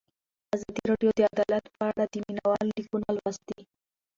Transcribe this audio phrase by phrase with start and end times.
[0.55, 3.61] ازادي راډیو د عدالت په اړه د مینه والو لیکونه لوستي.